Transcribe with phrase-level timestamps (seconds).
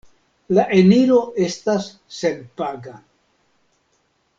[0.57, 1.19] La eniro
[1.49, 1.91] estas
[2.23, 2.99] senpaga.